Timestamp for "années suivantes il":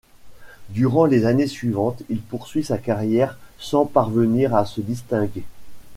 1.27-2.21